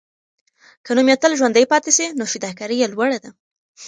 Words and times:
که 0.85 0.91
نوم 0.95 1.07
یې 1.11 1.15
تل 1.23 1.31
ژوندی 1.39 1.65
پاتې 1.71 1.91
سي، 1.97 2.05
نو 2.17 2.23
فداکاري 2.31 2.77
یې 2.81 2.91
لوړه 2.93 3.17
ده. 3.23 3.31